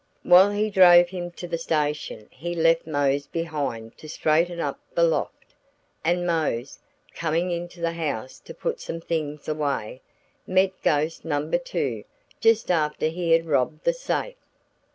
[0.23, 5.03] While he drove him to the station he left Mose behind to straighten up the
[5.03, 5.53] loft;
[6.03, 6.79] and Mose,
[7.13, 10.01] coming into the house to put some things away,
[10.47, 12.03] met ghost number two
[12.39, 14.33] just after he had robbed the safe.